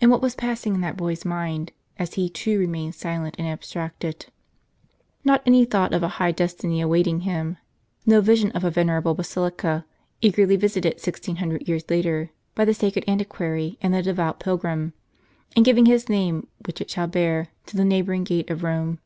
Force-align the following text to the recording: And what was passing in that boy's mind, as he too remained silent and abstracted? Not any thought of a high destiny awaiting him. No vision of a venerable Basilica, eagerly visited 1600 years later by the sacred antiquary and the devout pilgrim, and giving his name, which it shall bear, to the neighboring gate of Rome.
And 0.00 0.10
what 0.10 0.20
was 0.20 0.34
passing 0.34 0.74
in 0.74 0.80
that 0.80 0.96
boy's 0.96 1.24
mind, 1.24 1.70
as 1.96 2.14
he 2.14 2.28
too 2.28 2.58
remained 2.58 2.96
silent 2.96 3.36
and 3.38 3.46
abstracted? 3.46 4.26
Not 5.24 5.40
any 5.46 5.64
thought 5.64 5.94
of 5.94 6.02
a 6.02 6.08
high 6.18 6.32
destiny 6.32 6.80
awaiting 6.80 7.20
him. 7.20 7.58
No 8.04 8.20
vision 8.20 8.50
of 8.56 8.64
a 8.64 8.72
venerable 8.72 9.14
Basilica, 9.14 9.86
eagerly 10.20 10.56
visited 10.56 10.94
1600 10.94 11.68
years 11.68 11.84
later 11.88 12.30
by 12.56 12.64
the 12.64 12.74
sacred 12.74 13.04
antiquary 13.06 13.78
and 13.80 13.94
the 13.94 14.02
devout 14.02 14.40
pilgrim, 14.40 14.94
and 15.54 15.64
giving 15.64 15.86
his 15.86 16.08
name, 16.08 16.48
which 16.66 16.80
it 16.80 16.90
shall 16.90 17.06
bear, 17.06 17.46
to 17.66 17.76
the 17.76 17.84
neighboring 17.84 18.24
gate 18.24 18.50
of 18.50 18.64
Rome. 18.64 18.98